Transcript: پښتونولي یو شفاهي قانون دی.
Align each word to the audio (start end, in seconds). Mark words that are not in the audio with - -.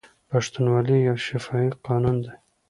پښتونولي 0.29 0.97
یو 1.07 1.17
شفاهي 1.27 1.69
قانون 1.85 2.17
دی. 2.25 2.31